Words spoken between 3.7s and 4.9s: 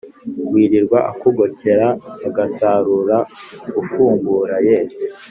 ufungura ye